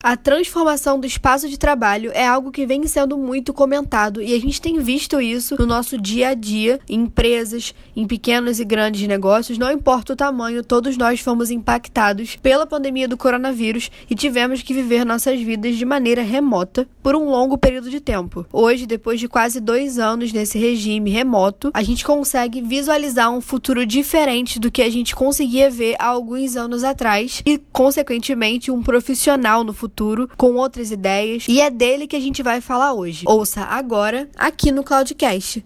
[0.00, 4.40] A transformação do espaço de trabalho é algo que vem sendo muito comentado e a
[4.40, 9.08] gente tem visto isso no nosso dia a dia, em empresas, em pequenos e grandes
[9.08, 14.62] negócios, não importa o tamanho, todos nós fomos impactados pela pandemia do coronavírus e tivemos
[14.62, 18.46] que viver nossas vidas de maneira remota por um longo período de tempo.
[18.52, 23.84] Hoje, depois de quase dois anos nesse regime remoto, a gente consegue visualizar um futuro
[23.84, 29.64] diferente do que a gente conseguia ver há alguns anos atrás e, consequentemente, um profissional
[29.64, 33.24] no futuro futuro com outras ideias e é dele que a gente vai falar hoje.
[33.26, 35.64] Ouça agora aqui no Cloudcast.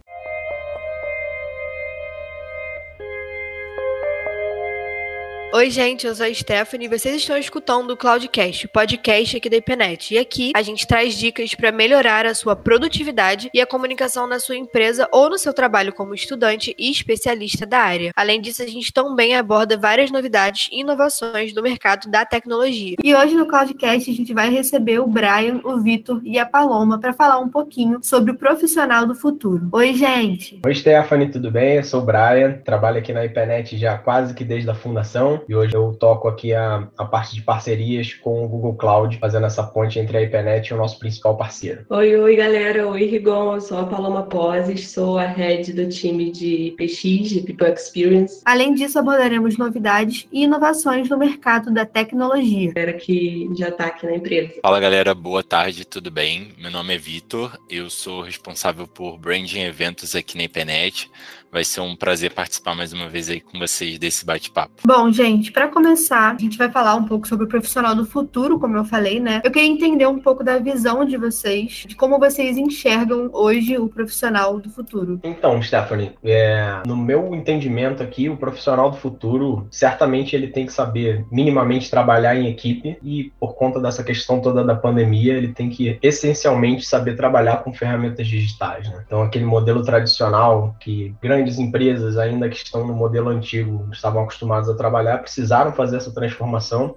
[5.55, 9.59] Oi, gente, eu sou a Stephanie e vocês estão escutando o Cloudcast, podcast aqui da
[9.59, 10.15] IPNET.
[10.15, 14.41] E aqui a gente traz dicas para melhorar a sua produtividade e a comunicação na
[14.41, 18.13] sua empresa ou no seu trabalho como estudante e especialista da área.
[18.17, 22.97] Além disso, a gente também aborda várias novidades e inovações do mercado da tecnologia.
[23.05, 26.99] E hoje no Cloudcast a gente vai receber o Brian, o Vitor e a Paloma
[26.99, 29.69] para falar um pouquinho sobre o profissional do futuro.
[29.71, 30.63] Oi, gente!
[30.65, 31.77] Oi, Stephanie, tudo bem?
[31.77, 35.55] Eu sou o Brian, trabalho aqui na IPNET já quase que desde a fundação e
[35.55, 39.63] hoje eu toco aqui a, a parte de parcerias com o Google Cloud, fazendo essa
[39.63, 41.85] ponte entre a IPNET e o nosso principal parceiro.
[41.91, 42.87] Oi, oi, galera.
[42.89, 43.55] Oi, Rigon.
[43.55, 48.41] Eu sou a Paloma Poses, sou a head do time de PX, de People Experience.
[48.45, 52.73] Além disso, abordaremos novidades e inovações no mercado da tecnologia.
[52.73, 54.55] Galera que já está aqui na empresa.
[54.63, 55.15] Fala, galera.
[55.15, 56.53] Boa tarde, tudo bem?
[56.59, 61.11] Meu nome é Vitor, eu sou responsável por branding eventos aqui na IPNET.
[61.53, 64.73] Vai ser um prazer participar mais uma vez aí com vocês desse bate-papo.
[64.87, 68.59] Bom, gente, para começar, a gente vai falar um pouco sobre o profissional do futuro,
[68.59, 69.43] como eu falei, né?
[69.45, 73.87] Eu queria entender um pouco da visão de vocês, de como vocês enxergam hoje o
[73.87, 75.21] profissional do futuro.
[75.23, 80.73] Então, Stephanie, é, no meu entendimento aqui, o profissional do futuro, certamente ele tem que
[80.73, 85.69] saber minimamente trabalhar em equipe e, por conta dessa questão toda da pandemia, ele tem
[85.69, 88.89] que essencialmente saber trabalhar com ferramentas digitais.
[88.89, 89.03] Né?
[89.07, 94.23] Então, aquele modelo tradicional que grande grandes empresas, ainda que estão no modelo antigo, estavam
[94.23, 96.95] acostumados a trabalhar, precisaram fazer essa transformação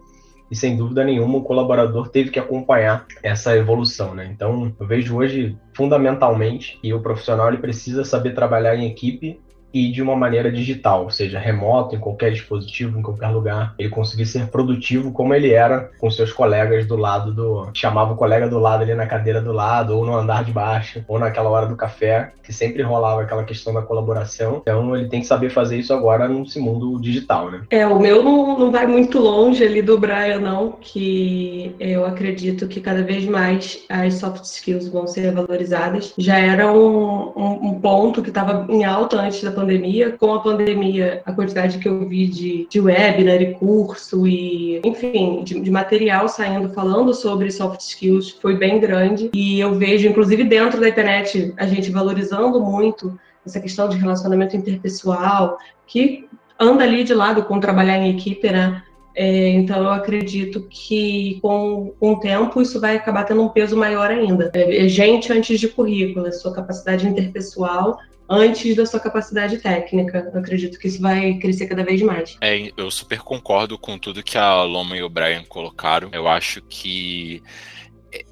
[0.49, 4.29] e sem dúvida nenhuma o colaborador teve que acompanhar essa evolução, né?
[4.31, 9.39] Então eu vejo hoje fundamentalmente que o profissional ele precisa saber trabalhar em equipe
[9.75, 13.75] e de uma maneira digital, ou seja, remoto, em qualquer dispositivo, em qualquer lugar.
[13.77, 17.69] Ele conseguir ser produtivo como ele era com seus colegas do lado do.
[17.73, 21.03] chamava o colega do lado ali na cadeira do lado, ou no andar de baixo,
[21.09, 24.59] ou naquela hora do café, que sempre rolava aquela questão da colaboração.
[24.61, 27.63] Então ele tem que saber fazer isso agora nesse mundo digital, né?
[27.69, 32.65] É, o meu não, não vai muito longe ali do Brian, não, que eu acredito
[32.65, 36.13] que cada vez mais as soft skills vão ser valorizadas.
[36.17, 40.15] Já era um, um, um ponto que estava em alta antes da pandemia pandemia.
[40.17, 45.43] Com a pandemia, a quantidade que eu vi de, de webinar e curso e, enfim,
[45.43, 49.31] de, de material saindo falando sobre soft skills foi bem grande.
[49.33, 54.55] E eu vejo, inclusive dentro da internet, a gente valorizando muito essa questão de relacionamento
[54.55, 56.27] interpessoal, que
[56.59, 58.81] anda ali de lado com trabalhar em equipe, né?
[59.17, 63.77] É, então, eu acredito que com, com o tempo isso vai acabar tendo um peso
[63.77, 64.51] maior ainda.
[64.53, 67.97] É, é gente antes de currículo, a sua capacidade interpessoal
[68.29, 70.31] antes da sua capacidade técnica.
[70.33, 72.37] Eu acredito que isso vai crescer cada vez mais.
[72.41, 76.09] É, eu super concordo com tudo que a Loma e o Brian colocaram.
[76.11, 77.41] Eu acho que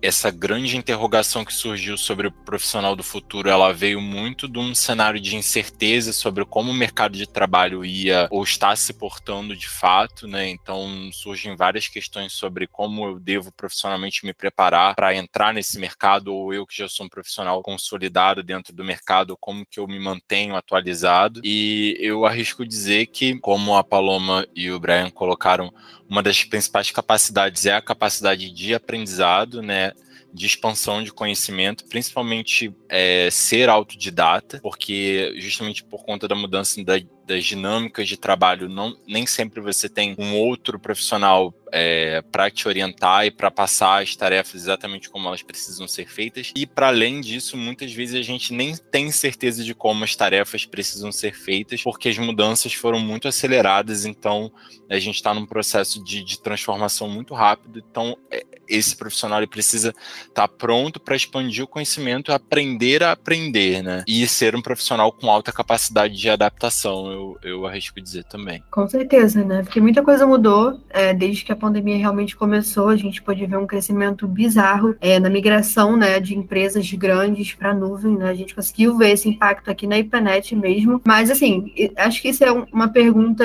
[0.02, 4.74] essa grande interrogação que surgiu sobre o profissional do futuro, ela veio muito de um
[4.76, 9.68] cenário de incerteza sobre como o mercado de trabalho ia ou está se portando de
[9.68, 10.50] fato, né?
[10.50, 16.34] Então surgem várias questões sobre como eu devo profissionalmente me preparar para entrar nesse mercado
[16.34, 20.00] ou eu que já sou um profissional consolidado dentro do mercado, como que eu me
[20.00, 21.42] mantenho atualizado.
[21.44, 25.74] E eu arrisco dizer que, como a Paloma e o Brian colocaram,
[26.14, 29.94] uma das principais capacidades é a capacidade de aprendizado, né?
[30.32, 37.00] de expansão de conhecimento, principalmente é, ser autodidata, porque justamente por conta da mudança da,
[37.26, 42.68] das dinâmicas de trabalho, não, nem sempre você tem um outro profissional é, para te
[42.68, 46.52] orientar e para passar as tarefas exatamente como elas precisam ser feitas.
[46.56, 50.66] E para além disso, muitas vezes a gente nem tem certeza de como as tarefas
[50.66, 54.52] precisam ser feitas, porque as mudanças foram muito aceleradas, então
[54.90, 57.84] a gente está num processo de, de, transformação muito rápido.
[57.90, 59.94] Então, é, esse profissional precisa
[60.34, 64.04] Tá pronto para expandir o conhecimento aprender a aprender, né?
[64.08, 68.64] E ser um profissional com alta capacidade de adaptação, eu, eu arrisco dizer também.
[68.70, 69.64] Com certeza, né?
[69.64, 72.90] Porque muita coisa mudou é, desde que a pandemia realmente começou.
[72.90, 77.72] A gente pode ver um crescimento bizarro é, na migração né, de empresas grandes para
[77.72, 78.30] a nuvem, né?
[78.30, 81.02] A gente conseguiu ver esse impacto aqui na IPNET mesmo.
[81.06, 83.44] Mas, assim, acho que isso é uma pergunta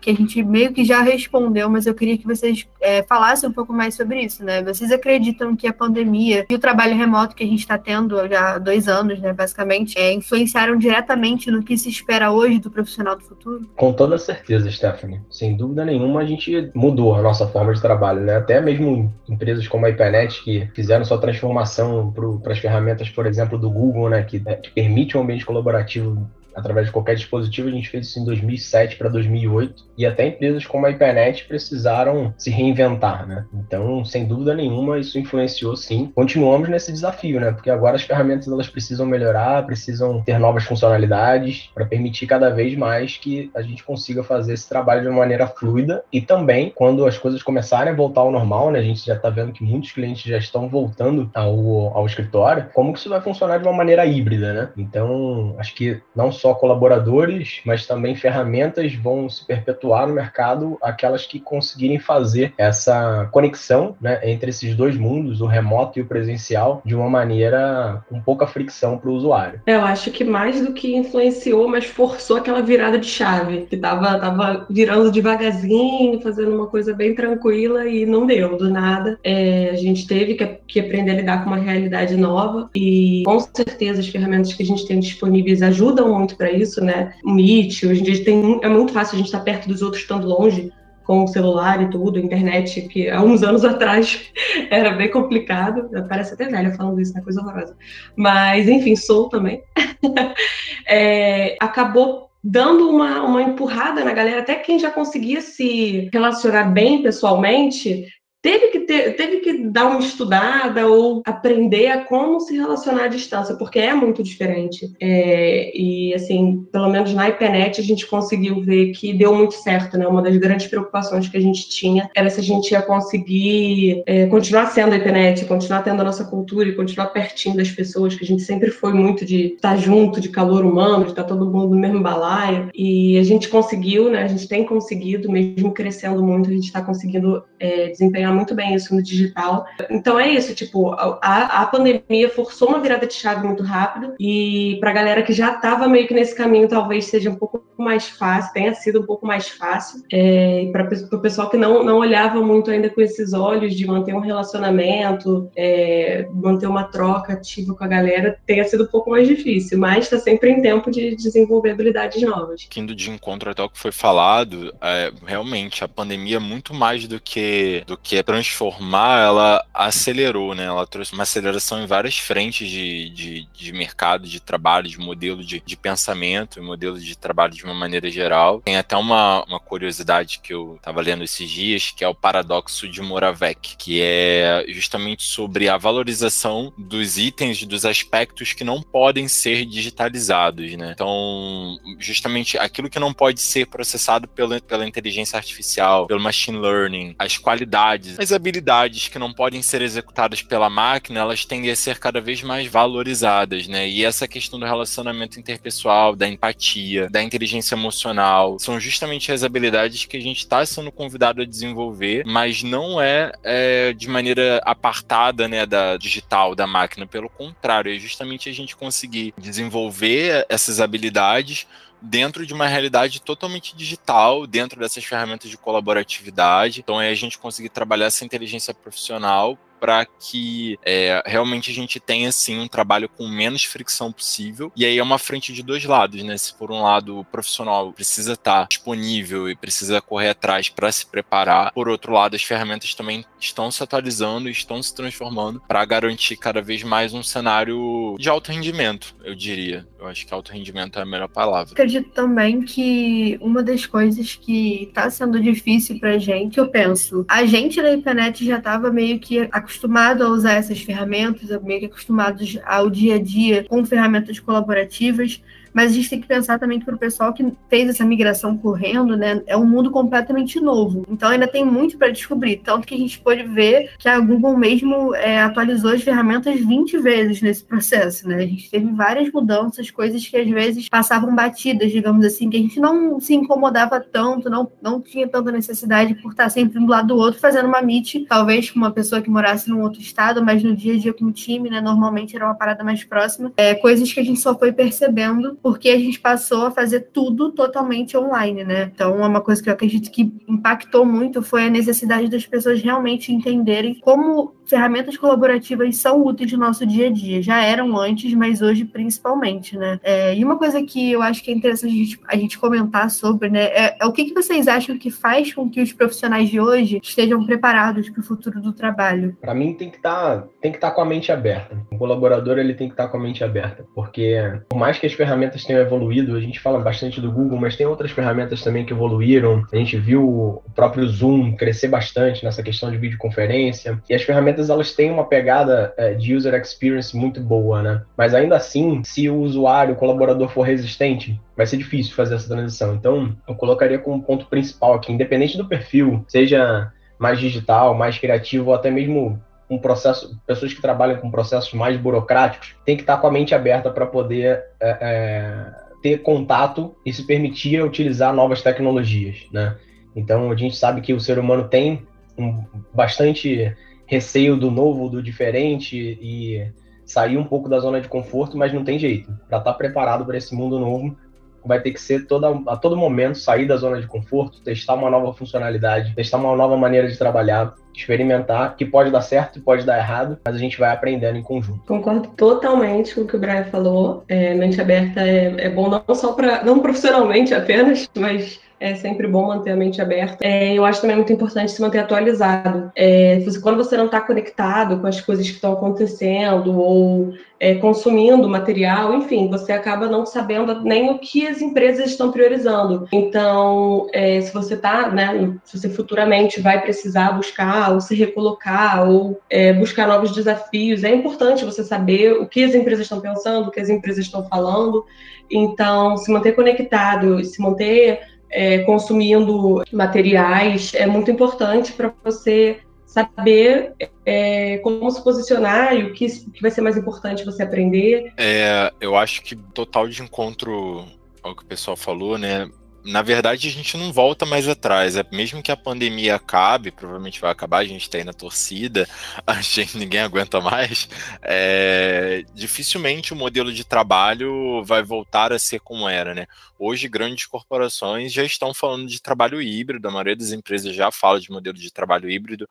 [0.00, 3.52] que a gente meio que já respondeu, mas eu queria que vocês é, falassem um
[3.52, 4.62] pouco mais sobre isso, né?
[4.62, 8.54] Vocês acreditam que a pandemia e o trabalho remoto que a gente está tendo já
[8.54, 13.09] há dois anos, né, basicamente, é, influenciaram diretamente no que se espera hoje do profissional
[13.14, 13.68] do futuro?
[13.76, 15.20] Com toda certeza, Stephanie.
[15.30, 18.36] Sem dúvida nenhuma, a gente mudou a nossa forma de trabalho, né?
[18.36, 22.12] Até mesmo empresas como a IPNET, que fizeram sua transformação
[22.42, 26.28] para as ferramentas, por exemplo, do Google, né, que, né, que permite um ambiente colaborativo
[26.54, 27.68] através de qualquer dispositivo.
[27.68, 32.32] A gente fez isso em 2007 para 2008 e até empresas como a IPNET precisaram
[32.38, 33.44] se reinventar, né?
[33.52, 36.10] Então, sem dúvida nenhuma, isso influenciou sim.
[36.14, 37.52] Continuamos nesse desafio, né?
[37.52, 42.76] Porque agora as ferramentas elas precisam melhorar, precisam ter novas funcionalidades para permitir cada vez
[42.76, 47.06] mais que a gente consiga fazer esse trabalho de uma maneira fluida e também quando
[47.06, 48.78] as coisas começarem a voltar ao normal, né?
[48.78, 52.68] A gente já está vendo que muitos clientes já estão voltando ao, ao escritório.
[52.72, 54.68] Como que isso vai funcionar de uma maneira híbrida, né?
[54.76, 61.26] Então, acho que não só colaboradores, mas também ferramentas vão se perpetuar no mercado, aquelas
[61.26, 66.82] que conseguirem fazer essa conexão né, entre esses dois mundos, o remoto e o presencial,
[66.84, 69.60] de uma maneira com pouca fricção para o usuário.
[69.66, 74.18] Eu acho que mais do que influenciou, mas forçou aquela virada de chave, que estava
[74.18, 79.18] tava virando devagarzinho, fazendo uma coisa bem tranquila e não deu do nada.
[79.22, 83.38] É, a gente teve que, que aprender a lidar com uma realidade nova e com
[83.40, 87.12] certeza as ferramentas que a gente tem disponíveis ajudam muito muito para isso, né?
[87.24, 89.82] O Meet, hoje em dia tem, é muito fácil a gente estar tá perto dos
[89.82, 90.72] outros estando longe,
[91.04, 94.30] com o celular e tudo, internet, que há uns anos atrás
[94.70, 95.90] era bem complicado.
[96.08, 97.20] Parece até velha falando isso, né?
[97.20, 97.76] Coisa horrorosa.
[98.16, 99.62] Mas, enfim, sou também.
[100.86, 107.02] é, acabou dando uma, uma empurrada na galera, até quem já conseguia se relacionar bem
[107.02, 108.06] pessoalmente,
[108.42, 113.08] teve que, ter, teve que dar uma estudada ou aprender a como se relacionar à
[113.08, 114.90] distância, porque é muito diferente.
[114.98, 119.98] É, e, assim, pelo menos na IPNET a gente conseguiu ver que deu muito certo,
[119.98, 120.06] né?
[120.06, 124.26] Uma das grandes preocupações que a gente tinha era se a gente ia conseguir é,
[124.26, 128.24] continuar sendo a IPNET, continuar tendo a nossa cultura e continuar pertinho das pessoas, que
[128.24, 131.74] a gente sempre foi muito de estar junto, de calor humano, de estar todo mundo
[131.74, 132.70] no mesmo balaio.
[132.74, 134.22] E a gente conseguiu, né?
[134.22, 138.74] A gente tem conseguido, mesmo crescendo muito, a gente está conseguindo é, desempenhar muito bem
[138.74, 139.66] isso no digital.
[139.90, 144.76] Então é isso, tipo, a, a pandemia forçou uma virada de chave muito rápido e
[144.80, 148.08] para a galera que já estava meio que nesse caminho, talvez seja um pouco mais
[148.08, 150.02] fácil, tenha sido um pouco mais fácil.
[150.12, 154.14] É, para o pessoal que não, não olhava muito ainda com esses olhos de manter
[154.14, 159.26] um relacionamento, é, manter uma troca ativa com a galera, tenha sido um pouco mais
[159.26, 162.68] difícil, mas está sempre em tempo de desenvolver habilidades novas.
[162.76, 167.06] Indo de encontro até o que foi falado, é, realmente a pandemia é muito mais
[167.06, 170.64] do que, do que transformar, ela acelerou, né?
[170.64, 175.44] Ela trouxe uma aceleração em várias frentes de, de, de mercado, de trabalho, de modelo
[175.44, 178.60] de, de pensamento, modelo de trabalho de uma maneira geral.
[178.60, 182.88] Tem até uma, uma curiosidade que eu estava lendo esses dias, que é o paradoxo
[182.88, 189.28] de Moravec, que é justamente sobre a valorização dos itens, dos aspectos que não podem
[189.28, 190.92] ser digitalizados, né?
[190.92, 197.14] Então, justamente aquilo que não pode ser processado pela, pela inteligência artificial, pelo machine learning,
[197.18, 201.98] as qualidades as habilidades que não podem ser executadas pela máquina, elas tendem a ser
[201.98, 203.88] cada vez mais valorizadas, né?
[203.88, 210.04] E essa questão do relacionamento interpessoal, da empatia, da inteligência emocional, são justamente as habilidades
[210.04, 215.48] que a gente está sendo convidado a desenvolver, mas não é, é, de maneira apartada,
[215.48, 217.06] né, da digital, da máquina.
[217.06, 221.66] Pelo contrário, é justamente a gente conseguir desenvolver essas habilidades
[222.02, 226.80] dentro de uma realidade totalmente digital, dentro dessas ferramentas de colaboratividade.
[226.80, 231.98] Então, é a gente conseguir trabalhar essa inteligência profissional para que é, realmente a gente
[231.98, 234.70] tenha assim um trabalho com menos fricção possível.
[234.76, 236.36] E aí é uma frente de dois lados, né?
[236.36, 241.06] Se por um lado o profissional precisa estar disponível e precisa correr atrás para se
[241.06, 246.36] preparar, por outro lado as ferramentas também estão se atualizando estão se transformando para garantir
[246.36, 249.86] cada vez mais um cenário de alto rendimento, eu diria.
[249.98, 251.72] Eu acho que alto rendimento é a melhor palavra.
[251.72, 257.44] Acredito também que uma das coisas que está sendo difícil para gente, eu penso, a
[257.44, 262.58] gente na internet já estava meio que acostumado a usar essas ferramentas, meio que acostumados
[262.64, 265.40] ao dia a dia com ferramentas colaborativas,
[265.72, 268.56] mas a gente tem que pensar também que para o pessoal que fez essa migração
[268.56, 271.04] correndo, né, é um mundo completamente novo.
[271.08, 272.58] Então ainda tem muito para descobrir.
[272.58, 276.98] Tanto que a gente pode ver que a Google mesmo é, atualizou as ferramentas 20
[276.98, 278.36] vezes nesse processo, né?
[278.36, 282.60] A gente teve várias mudanças, coisas que às vezes passavam batidas, digamos assim, que a
[282.60, 286.90] gente não se incomodava tanto, não, não tinha tanta necessidade por estar sempre um do
[286.90, 290.44] lado do outro fazendo uma meet, talvez com uma pessoa que morasse num outro estado,
[290.44, 291.80] mas no dia a dia com o time, né?
[291.80, 293.52] Normalmente era uma parada mais próxima.
[293.56, 297.52] É, coisas que a gente só foi percebendo porque a gente passou a fazer tudo
[297.52, 298.90] totalmente online, né?
[298.94, 302.80] Então, é uma coisa que eu acredito que impactou muito foi a necessidade das pessoas
[302.82, 307.42] realmente entenderem como ferramentas colaborativas são úteis no nosso dia a dia.
[307.42, 309.98] Já eram antes, mas hoje principalmente, né?
[310.02, 313.10] É, e uma coisa que eu acho que é interessante a gente, a gente comentar
[313.10, 313.64] sobre, né?
[313.64, 317.00] É, é, o que, que vocês acham que faz com que os profissionais de hoje
[317.02, 319.36] estejam preparados para o futuro do trabalho?
[319.40, 321.76] Para mim tem que estar tá, tem que estar tá com a mente aberta.
[321.90, 325.06] O colaborador ele tem que estar tá com a mente aberta, porque por mais que
[325.06, 328.84] as ferramentas tenham evoluído, a gente fala bastante do Google, mas tem outras ferramentas também
[328.84, 329.64] que evoluíram.
[329.72, 334.59] A gente viu o próprio Zoom crescer bastante nessa questão de videoconferência e as ferramentas
[334.60, 338.02] ferramentas elas têm uma pegada é, de user experience muito boa, né?
[338.16, 342.48] Mas ainda assim, se o usuário, o colaborador for resistente, vai ser difícil fazer essa
[342.48, 342.94] transição.
[342.94, 348.68] Então, eu colocaria como ponto principal aqui, independente do perfil, seja mais digital, mais criativo,
[348.68, 353.18] ou até mesmo um processo, pessoas que trabalham com processos mais burocráticos, tem que estar
[353.18, 355.66] com a mente aberta para poder é, é,
[356.02, 359.76] ter contato e se permitir utilizar novas tecnologias, né?
[360.16, 362.04] Então a gente sabe que o ser humano tem
[362.36, 363.72] um, bastante
[364.10, 366.68] receio do novo, do diferente e
[367.06, 369.28] sair um pouco da zona de conforto, mas não tem jeito.
[369.48, 371.16] Para estar tá preparado para esse mundo novo,
[371.64, 375.08] vai ter que ser toda, a todo momento sair da zona de conforto, testar uma
[375.08, 379.84] nova funcionalidade, testar uma nova maneira de trabalhar, experimentar, que pode dar certo e pode
[379.84, 381.80] dar errado, mas a gente vai aprendendo em conjunto.
[381.86, 384.24] Concordo totalmente com o que o Brian falou.
[384.28, 389.28] É, mente aberta é, é bom não só para, não profissionalmente apenas, mas é sempre
[389.28, 390.38] bom manter a mente aberta.
[390.40, 392.90] É, eu acho também muito importante se manter atualizado.
[392.96, 398.48] É, quando você não está conectado com as coisas que estão acontecendo ou é, consumindo
[398.48, 403.06] material, enfim, você acaba não sabendo nem o que as empresas estão priorizando.
[403.12, 409.08] Então, é, se você está, né, se você futuramente vai precisar buscar ou se recolocar
[409.08, 413.68] ou é, buscar novos desafios, é importante você saber o que as empresas estão pensando,
[413.68, 415.04] o que as empresas estão falando.
[415.50, 418.20] Então, se manter conectado, se manter
[418.50, 423.92] é, consumindo materiais é muito importante para você saber
[424.24, 428.32] é, como se posicionar e o que, o que vai ser mais importante você aprender.
[428.36, 431.04] É, eu acho que total de encontro
[431.42, 432.68] ao que o pessoal falou, né?
[433.04, 435.16] Na verdade, a gente não volta mais atrás.
[435.16, 439.08] É, mesmo que a pandemia acabe, provavelmente vai acabar, a gente está aí na torcida,
[439.46, 441.08] a gente ninguém aguenta mais.
[441.42, 446.46] É, dificilmente o modelo de trabalho vai voltar a ser como era, né?
[446.78, 451.40] Hoje, grandes corporações já estão falando de trabalho híbrido, a maioria das empresas já fala
[451.40, 452.68] de modelo de trabalho híbrido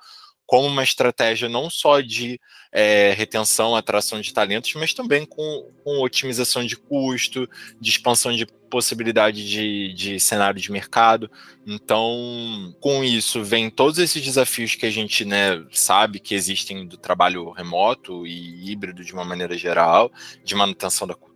[0.50, 2.42] como uma estratégia não só de
[2.72, 7.48] é, retenção, atração de talentos, mas também com, com, otimização de custo,
[7.80, 11.30] de expansão de possibilidade de, de cenário de mercado.
[11.68, 16.98] Então, com isso, vem todos esses desafios que a gente né, sabe que existem do
[16.98, 20.12] trabalho remoto e híbrido de uma maneira geral,
[20.44, 21.29] de manutenção da cultura,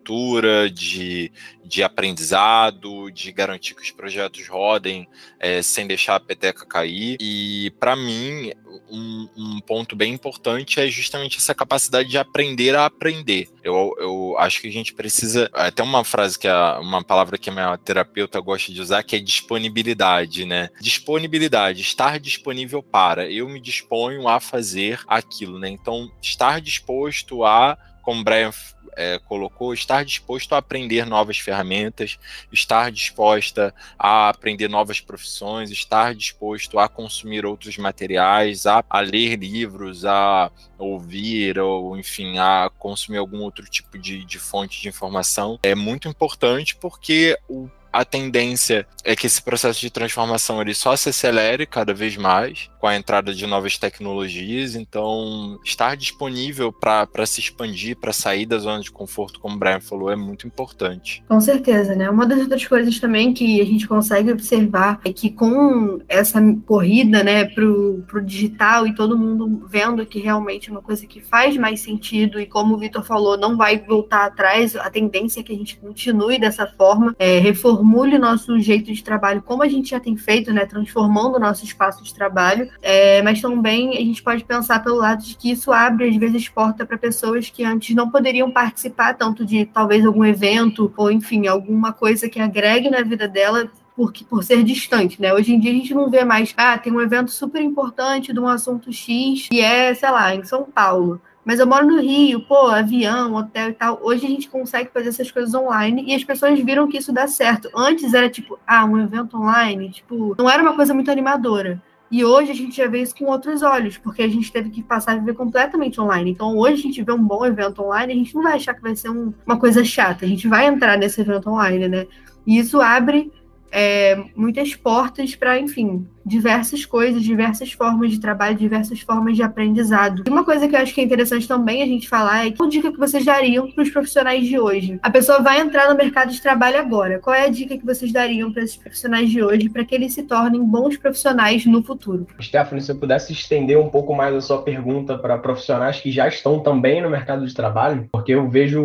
[0.74, 1.32] de,
[1.64, 5.08] de aprendizado, de garantir que os projetos rodem
[5.40, 7.18] é, sem deixar a peteca cair.
[7.20, 8.52] E, para mim,
[8.90, 13.50] um, um, ponto bem importante é justamente essa capacidade de aprender a aprender.
[13.64, 15.50] Eu, eu acho que a gente precisa.
[15.54, 19.16] Até uma frase que é uma palavra que a minha terapeuta gosta de usar, que
[19.16, 20.70] é disponibilidade, né?
[20.82, 23.30] Disponibilidade, estar disponível para.
[23.32, 25.70] Eu me disponho a fazer aquilo, né?
[25.70, 28.52] Então, estar disposto a como Brian
[28.96, 32.18] é, colocou, estar disposto a aprender novas ferramentas,
[32.52, 39.38] estar disposta a aprender novas profissões, estar disposto a consumir outros materiais, a, a ler
[39.38, 45.60] livros, a ouvir, ou enfim, a consumir algum outro tipo de, de fonte de informação,
[45.64, 50.96] é muito importante porque o a tendência é que esse processo de transformação ele só
[50.96, 54.76] se acelere cada vez mais com a entrada de novas tecnologias.
[54.76, 59.80] Então, estar disponível para se expandir, para sair da zona de conforto, como o Brian
[59.80, 61.24] falou, é muito importante.
[61.30, 62.10] Com certeza, né?
[62.10, 67.24] Uma das outras coisas também que a gente consegue observar é que com essa corrida,
[67.24, 71.56] né, pro, pro digital e todo mundo vendo que realmente é uma coisa que faz
[71.56, 75.54] mais sentido e como o Vitor falou, não vai voltar atrás, a tendência é que
[75.54, 79.92] a gente continue dessa forma, é, reformule o nosso jeito de trabalho, como a gente
[79.92, 84.22] já tem feito, né, transformando o nosso espaço de trabalho, é, mas também a gente
[84.22, 87.96] pode pensar pelo lado de que isso abre, às vezes, porta para pessoas que antes
[87.96, 93.02] não poderiam participar tanto de talvez algum evento ou, enfim, alguma coisa que agregue na
[93.02, 95.34] vida dela por, por ser distante, né?
[95.34, 98.40] Hoje em dia a gente não vê mais, ah, tem um evento super importante de
[98.40, 101.22] um assunto X e é, sei lá, em São Paulo.
[101.46, 104.00] Mas eu moro no Rio, pô, avião, hotel e tal.
[104.02, 107.28] Hoje a gente consegue fazer essas coisas online e as pessoas viram que isso dá
[107.28, 107.70] certo.
[107.76, 111.82] Antes era tipo, ah, um evento online, tipo, não era uma coisa muito animadora.
[112.14, 114.84] E hoje a gente já vê isso com outros olhos, porque a gente teve que
[114.84, 116.30] passar a viver completamente online.
[116.30, 118.84] Então hoje a gente vê um bom evento online, a gente não vai achar que
[118.84, 120.24] vai ser um, uma coisa chata.
[120.24, 122.06] A gente vai entrar nesse evento online, né?
[122.46, 123.32] E isso abre
[123.74, 130.24] é, muitas portas para, enfim, diversas coisas, diversas formas de trabalho, diversas formas de aprendizado.
[130.28, 132.70] E uma coisa que eu acho que é interessante também a gente falar é qual
[132.70, 135.00] dica que vocês dariam para os profissionais de hoje?
[135.02, 137.18] A pessoa vai entrar no mercado de trabalho agora.
[137.20, 140.14] Qual é a dica que vocês dariam para esses profissionais de hoje para que eles
[140.14, 142.28] se tornem bons profissionais no futuro?
[142.40, 146.28] Stephanie, se eu pudesse estender um pouco mais a sua pergunta para profissionais que já
[146.28, 148.84] estão também no mercado de trabalho, porque eu vejo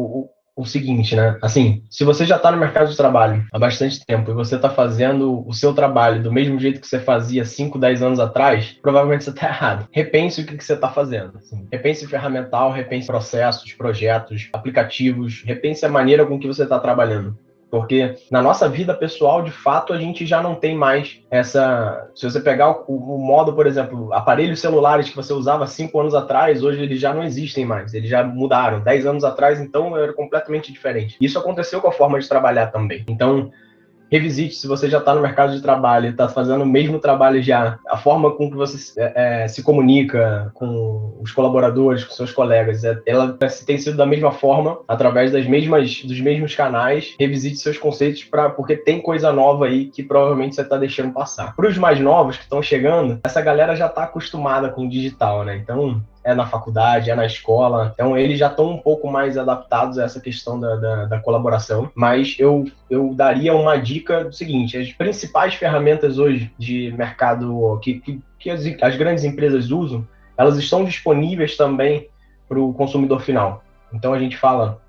[0.00, 1.38] o, o seguinte, né?
[1.40, 4.68] Assim, se você já está no mercado de trabalho há bastante tempo e você está
[4.68, 9.22] fazendo o seu trabalho do mesmo jeito que você fazia 5, 10 anos atrás, provavelmente
[9.22, 9.88] você está errado.
[9.92, 11.38] Repense o que, que você está fazendo.
[11.38, 11.68] Assim.
[11.70, 17.38] Repense ferramental, repense processos, projetos, aplicativos, repense a maneira com que você está trabalhando.
[17.70, 22.10] Porque na nossa vida pessoal, de fato, a gente já não tem mais essa.
[22.14, 26.14] Se você pegar o, o, modo, por exemplo, aparelhos celulares que você usava cinco anos
[26.14, 28.80] atrás, hoje eles já não existem mais, eles já mudaram.
[28.80, 31.16] Dez anos atrás, então, era completamente diferente.
[31.20, 33.04] Isso aconteceu com a forma de trabalhar também.
[33.08, 33.50] Então,
[34.10, 37.78] revisite se você já está no mercado de trabalho, está fazendo o mesmo trabalho já,
[37.88, 42.84] a forma com que você é, é, se comunica com os colaboradores, com seus colegas,
[42.84, 43.36] é, ela
[43.66, 47.14] tem sido da mesma forma, através das mesmas, dos mesmos canais.
[47.18, 51.54] Revisite seus conceitos para porque tem coisa nova aí que provavelmente você está deixando passar.
[51.54, 55.44] Para os mais novos que estão chegando, essa galera já está acostumada com o digital,
[55.44, 55.56] né?
[55.56, 57.90] Então é na faculdade, é na escola.
[57.94, 61.90] Então, eles já estão um pouco mais adaptados a essa questão da, da, da, colaboração.
[61.94, 67.94] Mas eu, eu daria uma dica do seguinte: as principais ferramentas hoje de mercado que,
[68.00, 70.06] que, que as, as grandes empresas usam,
[70.36, 72.08] elas estão disponíveis também
[72.46, 73.64] para o consumidor final.
[73.90, 74.82] Então, a gente fala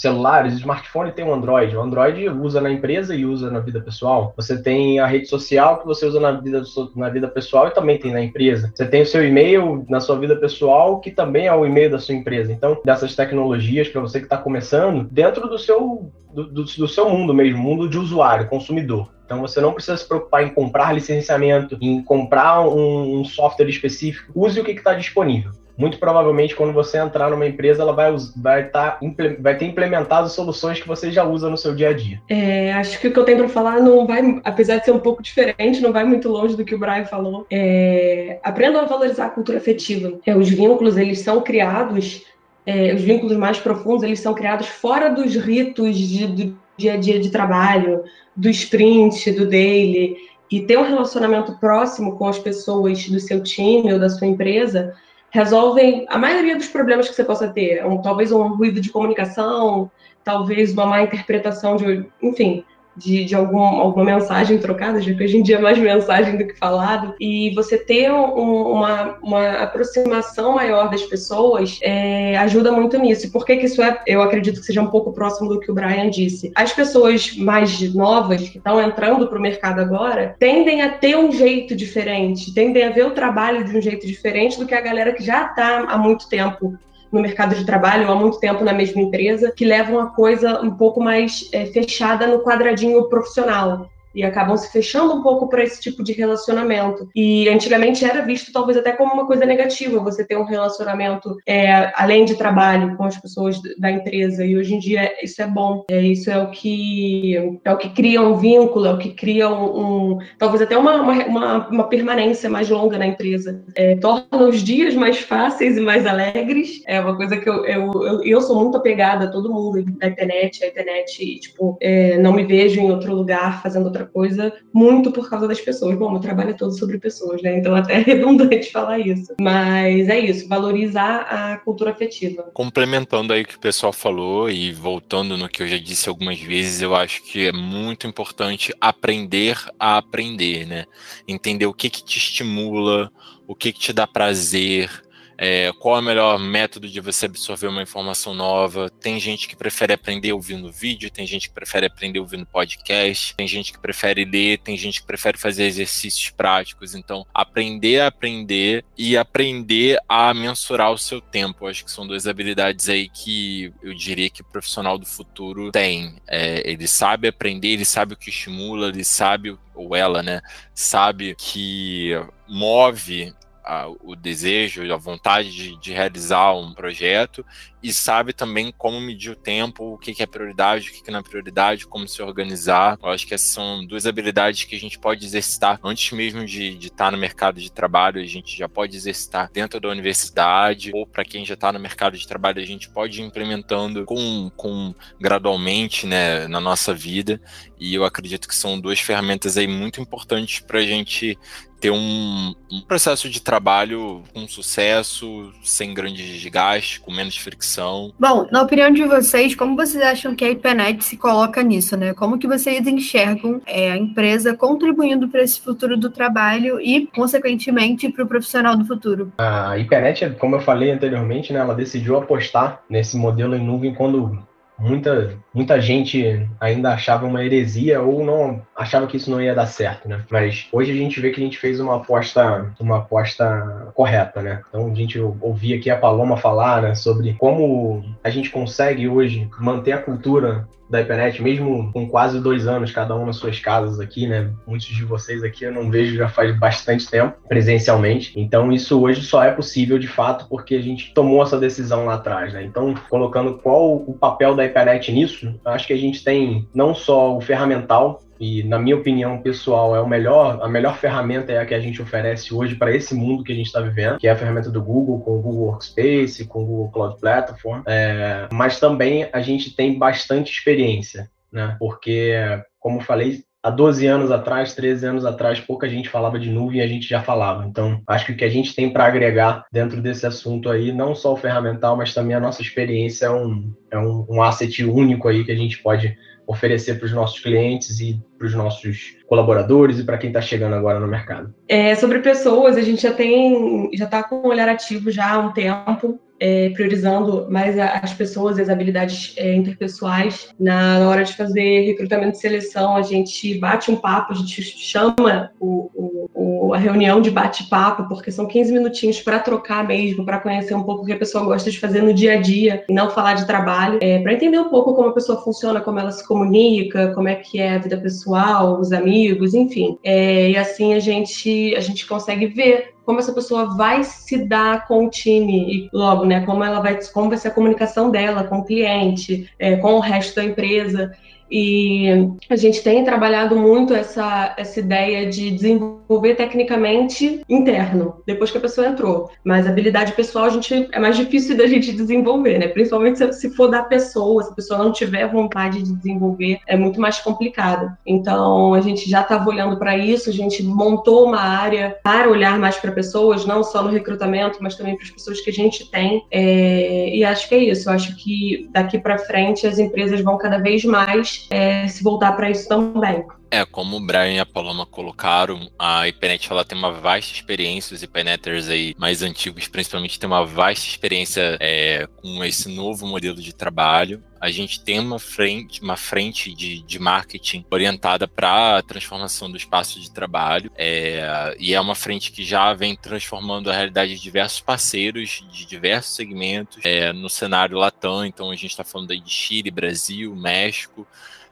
[0.00, 1.76] celulares, smartphone tem um Android.
[1.76, 4.32] O Android usa na empresa e usa na vida pessoal.
[4.36, 6.62] Você tem a rede social que você usa na vida,
[6.94, 8.70] na vida pessoal e também tem na empresa.
[8.74, 11.98] Você tem o seu e-mail na sua vida pessoal que também é o e-mail da
[11.98, 12.52] sua empresa.
[12.52, 17.08] Então, dessas tecnologias para você que está começando, dentro do seu, do, do, do seu
[17.08, 19.10] mundo mesmo, mundo de usuário, consumidor.
[19.24, 24.32] Então você não precisa se preocupar em comprar licenciamento, em comprar um, um software específico.
[24.34, 28.68] Use o que está disponível muito provavelmente quando você entrar numa empresa, ela vai, vai,
[28.68, 28.98] tá,
[29.38, 32.20] vai ter implementado soluções que você já usa no seu dia a dia.
[32.28, 34.98] É, acho que o que eu tenho para falar não vai, apesar de ser um
[34.98, 37.46] pouco diferente, não vai muito longe do que o Brian falou.
[37.48, 40.18] É, aprendam a valorizar a cultura afetiva.
[40.26, 42.24] É, os vínculos, eles são criados,
[42.66, 46.96] é, os vínculos mais profundos, eles são criados fora dos ritos de, do dia a
[46.96, 48.02] dia de trabalho,
[48.34, 50.16] do sprint, do daily.
[50.50, 54.92] E ter um relacionamento próximo com as pessoas do seu time ou da sua empresa
[55.30, 57.84] resolvem a maioria dos problemas que você possa ter.
[57.84, 59.90] Um, talvez um ruído de comunicação,
[60.24, 62.64] talvez uma má interpretação de, enfim,
[62.98, 66.46] de, de algum, alguma mensagem trocada, já que hoje em dia é mais mensagem do
[66.46, 72.98] que falado, e você ter um, uma, uma aproximação maior das pessoas é, ajuda muito
[72.98, 73.26] nisso.
[73.26, 75.70] E por que, que isso é, eu acredito que seja um pouco próximo do que
[75.70, 76.50] o Brian disse?
[76.54, 81.30] As pessoas mais novas, que estão entrando para o mercado agora, tendem a ter um
[81.30, 85.12] jeito diferente, tendem a ver o trabalho de um jeito diferente do que a galera
[85.12, 86.78] que já está há muito tempo
[87.12, 90.70] no mercado de trabalho há muito tempo na mesma empresa, que levam a coisa um
[90.70, 95.80] pouco mais é, fechada no quadradinho profissional e acabam se fechando um pouco para esse
[95.80, 97.08] tipo de relacionamento.
[97.14, 101.92] E antigamente era visto talvez até como uma coisa negativa você ter um relacionamento é,
[101.94, 104.44] além de trabalho com as pessoas da empresa.
[104.44, 105.84] E hoje em dia isso é bom.
[105.90, 109.48] É, isso é o que é o que cria um vínculo, é o que cria
[109.48, 113.62] um, um talvez até uma, uma, uma, permanência mais longa na empresa.
[113.74, 116.82] É, torna os dias mais fáceis e mais alegres.
[116.86, 120.08] É uma coisa que eu, eu, eu, eu sou muito apegada a todo mundo da
[120.08, 125.10] internet, a internet, tipo, é, não me vejo em outro lugar fazendo outra coisa muito
[125.10, 125.96] por causa das pessoas.
[125.98, 127.58] Bom, meu trabalho é todo sobre pessoas, né?
[127.58, 129.34] Então até é redundante falar isso.
[129.40, 132.50] Mas é isso, valorizar a cultura afetiva.
[132.54, 136.40] Complementando aí o que o pessoal falou e voltando no que eu já disse algumas
[136.40, 140.84] vezes, eu acho que é muito importante aprender a aprender, né?
[141.26, 143.10] Entender o que que te estimula,
[143.46, 144.90] o que que te dá prazer,
[145.38, 148.90] é, qual é o melhor método de você absorver uma informação nova.
[148.90, 153.46] Tem gente que prefere aprender ouvindo vídeo, tem gente que prefere aprender ouvindo podcast, tem
[153.46, 156.94] gente que prefere ler, tem gente que prefere fazer exercícios práticos.
[156.96, 161.68] Então, aprender a aprender e aprender a mensurar o seu tempo.
[161.68, 166.16] Acho que são duas habilidades aí que eu diria que o profissional do futuro tem.
[166.26, 170.40] É, ele sabe aprender, ele sabe o que estimula, ele sabe, ou ela, né,
[170.74, 172.10] sabe que
[172.48, 173.32] move
[173.68, 177.44] a, o desejo, a vontade de, de, realizar um projeto
[177.82, 181.10] e sabe também como medir o tempo, o que, que é prioridade, o que, que
[181.10, 182.98] não é prioridade, como se organizar.
[183.00, 186.78] Eu acho que essas são duas habilidades que a gente pode exercitar antes mesmo de,
[186.78, 191.24] estar no mercado de trabalho, a gente já pode exercitar dentro da universidade, ou para
[191.24, 196.06] quem já está no mercado de trabalho, a gente pode ir implementando com, com gradualmente
[196.06, 197.38] né, na nossa vida.
[197.78, 201.38] E eu acredito que são duas ferramentas aí muito importantes para a gente
[201.80, 208.12] ter um, um, processo de trabalho com sucesso, sem grandes desgastes, com menos fricção.
[208.18, 212.12] Bom, na opinião de vocês, como vocês acham que a IPNET se coloca nisso, né?
[212.14, 218.08] Como que vocês enxergam é, a empresa contribuindo para esse futuro do trabalho e, consequentemente,
[218.08, 219.32] para o profissional do futuro?
[219.38, 224.38] A IPNET, como eu falei anteriormente, né, ela decidiu apostar nesse modelo em nuvem quando
[224.78, 229.66] muita, muita gente ainda achava uma heresia ou não achava que isso não ia dar
[229.66, 230.24] certo, né?
[230.30, 234.62] Mas hoje a gente vê que a gente fez uma aposta, uma aposta correta, né?
[234.68, 239.48] Então a gente ouvia aqui a Paloma falar né, sobre como a gente consegue hoje
[239.58, 244.00] manter a cultura da Hypernet, mesmo com quase dois anos cada um nas suas casas
[244.00, 244.50] aqui, né?
[244.66, 248.32] Muitos de vocês aqui eu não vejo já faz bastante tempo presencialmente.
[248.36, 252.14] Então isso hoje só é possível de fato porque a gente tomou essa decisão lá
[252.14, 252.64] atrás, né?
[252.64, 257.36] Então, colocando qual o papel da Hypernet nisso, acho que a gente tem não só
[257.36, 261.66] o ferramental e na minha opinião pessoal é o melhor a melhor ferramenta é a
[261.66, 264.30] que a gente oferece hoje para esse mundo que a gente está vivendo que é
[264.30, 268.78] a ferramenta do Google com o Google Workspace com o Google Cloud Platform é, mas
[268.78, 271.76] também a gente tem bastante experiência né?
[271.78, 272.34] Porque
[272.78, 276.82] como falei há 12 anos atrás, 13 anos atrás, pouca gente falava de nuvem e
[276.82, 277.66] a gente já falava.
[277.66, 281.14] Então, acho que o que a gente tem para agregar dentro desse assunto aí, não
[281.14, 285.28] só o ferramental, mas também a nossa experiência é um, é um, um asset único
[285.28, 286.16] aí que a gente pode
[286.46, 290.74] oferecer para os nossos clientes e para os nossos colaboradores e para quem está chegando
[290.74, 291.54] agora no mercado?
[291.68, 295.38] É, sobre pessoas, a gente já tem, já está com um olhar ativo já há
[295.38, 300.48] um tempo é, priorizando mais as pessoas e as habilidades é, interpessoais.
[300.58, 304.62] Na, na, hora de fazer recrutamento e seleção, a gente bate um papo, a gente
[304.62, 305.90] chama o,
[306.34, 310.82] o, a reunião de bate-papo, porque são 15 minutinhos para trocar mesmo, para conhecer um
[310.82, 313.34] pouco o que a pessoa gosta de fazer no dia a dia e não falar
[313.34, 317.12] de trabalho, é, para entender um pouco como a pessoa funciona, como ela se comunica,
[317.14, 319.98] como é que é a vida pessoal, os amigos, enfim.
[320.04, 324.86] É, e assim a gente, a gente consegue ver como essa pessoa vai se dar
[324.86, 328.44] com o time e logo, né, como ela vai, como vai ser a comunicação dela
[328.44, 331.16] com o cliente, é, com o resto da empresa.
[331.50, 338.58] E a gente tem trabalhado muito essa, essa ideia de desenvolver tecnicamente interno, depois que
[338.58, 339.30] a pessoa entrou.
[339.44, 342.68] Mas habilidade pessoal a gente é mais difícil da gente desenvolver, né?
[342.68, 346.76] Principalmente se, se for da pessoa, se a pessoa não tiver vontade de desenvolver, é
[346.76, 347.90] muito mais complicado.
[348.06, 352.58] Então a gente já estava olhando para isso, a gente montou uma área para olhar
[352.58, 355.90] mais para pessoas, não só no recrutamento, mas também para as pessoas que a gente
[355.90, 356.24] tem.
[356.30, 357.88] É, e acho que é isso.
[357.88, 362.32] Eu acho que daqui para frente as empresas vão cada vez mais é, se voltar
[362.32, 363.24] para isso também.
[363.50, 367.94] É, como o Brian e a Paloma colocaram, a IPNET ela tem uma vasta experiência,
[367.94, 373.40] os IPNeters aí mais antigos principalmente tem uma vasta experiência é, com esse novo modelo
[373.40, 374.22] de trabalho.
[374.40, 379.56] A gente tem uma frente, uma frente de, de marketing orientada para a transformação do
[379.56, 384.20] espaço de trabalho, é, e é uma frente que já vem transformando a realidade de
[384.20, 388.26] diversos parceiros de diversos segmentos é, no cenário Latam.
[388.26, 391.06] Então a gente está falando aí de Chile, Brasil, México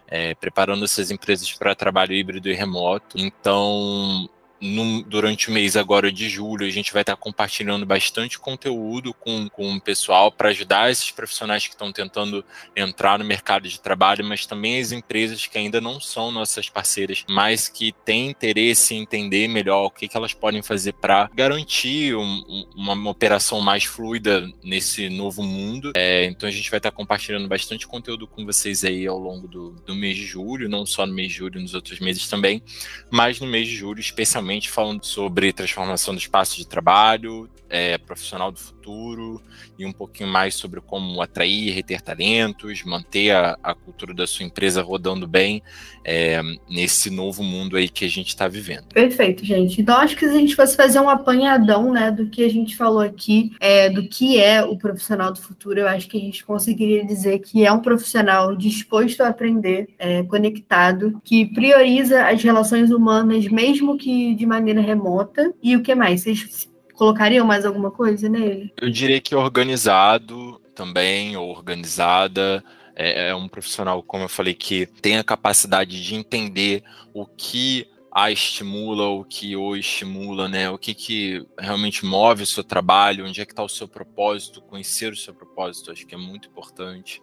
[0.09, 3.19] é, preparando essas empresas para trabalho híbrido e remoto.
[3.19, 4.29] Então,
[4.61, 9.49] no, durante o mês agora de julho, a gente vai estar compartilhando bastante conteúdo com,
[9.49, 14.25] com o pessoal para ajudar esses profissionais que estão tentando entrar no mercado de trabalho,
[14.25, 19.03] mas também as empresas que ainda não são nossas parceiras, mas que têm interesse em
[19.03, 23.85] entender melhor o que, que elas podem fazer para garantir um, uma, uma, operação mais
[23.85, 25.92] fluida nesse novo mundo.
[25.97, 29.71] É, então a gente vai estar compartilhando bastante conteúdo com vocês aí ao longo do,
[29.87, 32.62] do mês de julho, não só no mês de julho, nos outros meses também,
[33.11, 38.53] mas no mês de julho, especialmente falando sobre transformação do espaço de trabalho, é, profissional
[38.53, 39.43] do futuro
[39.79, 44.45] e um pouquinho mais sobre como atrair reter talentos, manter a, a cultura da sua
[44.45, 45.63] empresa rodando bem
[46.05, 48.87] é, nesse novo mundo aí que a gente está vivendo.
[48.95, 49.81] Perfeito, gente.
[49.81, 52.77] Então acho que se a gente fosse fazer um apanhadão, né, do que a gente
[52.77, 56.45] falou aqui, é, do que é o profissional do futuro, eu acho que a gente
[56.45, 62.91] conseguiria dizer que é um profissional disposto a aprender, é, conectado, que prioriza as relações
[62.91, 65.53] humanas, mesmo que de maneira remota.
[65.62, 66.22] E o que mais?
[66.22, 68.72] Vocês colocariam mais alguma coisa nele?
[68.81, 72.62] Eu diria que organizado também, ou organizada.
[72.94, 77.87] É, é um profissional, como eu falei, que tem a capacidade de entender o que
[78.11, 80.70] a estimula, o que o estimula, né?
[80.70, 84.62] O que, que realmente move o seu trabalho, onde é que está o seu propósito,
[84.62, 87.22] conhecer o seu propósito, acho que é muito importante.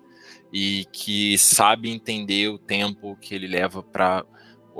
[0.53, 4.23] E que sabe entender o tempo que ele leva para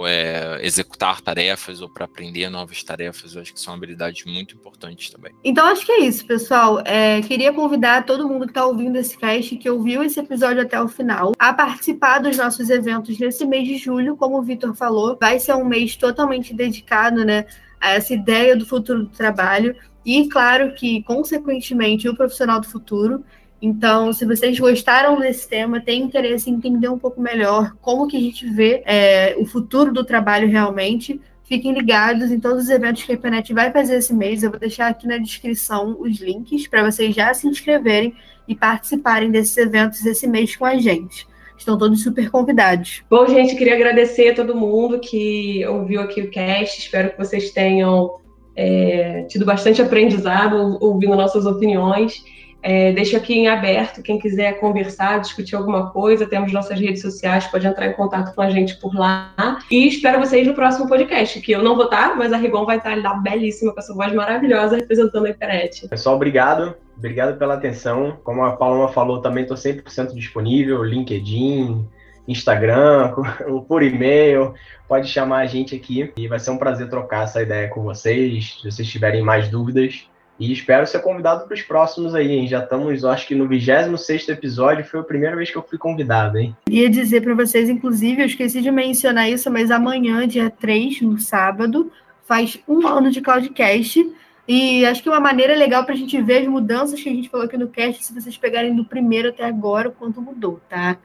[0.06, 3.36] é, executar tarefas ou para aprender novas tarefas.
[3.36, 5.32] Eu acho que são habilidades muito importantes também.
[5.44, 6.82] Então, acho que é isso, pessoal.
[6.86, 10.82] É, queria convidar todo mundo que está ouvindo esse cast, que ouviu esse episódio até
[10.82, 14.18] o final, a participar dos nossos eventos nesse mês de julho.
[14.18, 17.46] Como o Vitor falou, vai ser um mês totalmente dedicado né,
[17.80, 19.76] a essa ideia do futuro do trabalho.
[20.06, 23.24] E, claro, que, consequentemente, o profissional do futuro.
[23.66, 28.18] Então, se vocês gostaram desse tema, têm interesse em entender um pouco melhor como que
[28.18, 33.04] a gente vê é, o futuro do trabalho realmente, fiquem ligados em todos os eventos
[33.04, 34.44] que a IPNET vai fazer esse mês.
[34.44, 38.14] Eu vou deixar aqui na descrição os links para vocês já se inscreverem
[38.50, 41.26] e participarem desses eventos esse mês com a gente.
[41.58, 43.02] Estão todos super convidados.
[43.10, 46.82] Bom, gente, queria agradecer a todo mundo que ouviu aqui o cast.
[46.82, 48.20] Espero que vocês tenham
[48.58, 52.22] é, tido bastante aprendizado ouvindo nossas opiniões.
[52.64, 57.46] É, deixo aqui em aberto, quem quiser conversar, discutir alguma coisa, temos nossas redes sociais,
[57.48, 59.60] pode entrar em contato com a gente por lá.
[59.70, 62.78] E espero vocês no próximo podcast, que eu não vou estar, mas a Rigon vai
[62.78, 65.90] estar lá belíssima, com essa voz maravilhosa, representando a internet.
[65.90, 66.74] Pessoal, obrigado.
[66.98, 68.18] Obrigado pela atenção.
[68.24, 71.86] Como a Paloma falou, também estou 100% disponível, LinkedIn,
[72.28, 73.12] Instagram,
[73.68, 74.54] por e-mail,
[74.88, 78.58] pode chamar a gente aqui e vai ser um prazer trocar essa ideia com vocês.
[78.62, 80.08] Se vocês tiverem mais dúvidas,
[80.40, 82.48] e espero ser convidado para os próximos aí, hein?
[82.48, 86.38] Já estamos, acho que no 26 episódio, foi a primeira vez que eu fui convidado,
[86.38, 86.56] hein?
[86.70, 91.20] Ia dizer para vocês, inclusive, eu esqueci de mencionar isso, mas amanhã, dia 3, no
[91.20, 91.92] sábado,
[92.28, 94.00] faz um ano de Cloudcast.
[94.48, 97.30] E acho que uma maneira legal para a gente ver as mudanças que a gente
[97.30, 100.98] falou aqui no cast, se vocês pegarem do primeiro até agora, o quanto mudou, tá?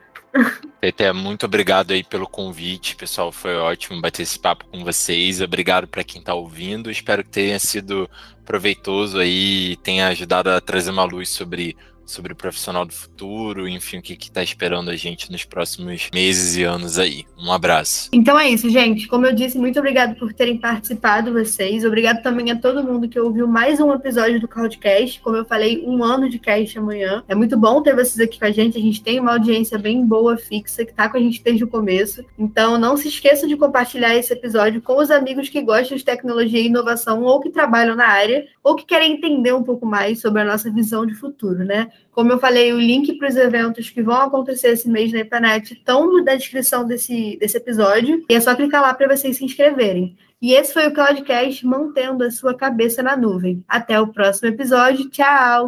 [0.79, 3.31] Peter, muito obrigado aí pelo convite, pessoal.
[3.31, 5.41] Foi ótimo bater esse papo com vocês.
[5.41, 6.91] Obrigado para quem está ouvindo.
[6.91, 8.09] Espero que tenha sido
[8.45, 11.75] proveitoso aí, tenha ajudado a trazer uma luz sobre
[12.09, 16.55] sobre o profissional do futuro, enfim, o que está esperando a gente nos próximos meses
[16.55, 17.25] e anos aí.
[17.37, 18.09] Um abraço.
[18.11, 19.07] Então é isso, gente.
[19.07, 21.85] Como eu disse, muito obrigado por terem participado vocês.
[21.85, 25.21] Obrigado também a todo mundo que ouviu mais um episódio do Cloudcast.
[25.21, 27.23] Como eu falei, um ano de cast amanhã.
[27.27, 28.77] É muito bom ter vocês aqui com a gente.
[28.77, 31.67] A gente tem uma audiência bem boa, fixa, que está com a gente desde o
[31.67, 32.25] começo.
[32.37, 36.59] Então não se esqueça de compartilhar esse episódio com os amigos que gostam de tecnologia
[36.59, 40.41] e inovação ou que trabalham na área ou que querem entender um pouco mais sobre
[40.41, 41.87] a nossa visão de futuro, né?
[42.11, 45.73] Como eu falei, o link para os eventos que vão acontecer esse mês na IPANET
[45.73, 48.25] estão na descrição desse, desse episódio.
[48.29, 50.17] E é só clicar lá para vocês se inscreverem.
[50.41, 53.63] E esse foi o Cloudcast mantendo a sua cabeça na nuvem.
[53.67, 55.09] Até o próximo episódio.
[55.09, 55.67] Tchau!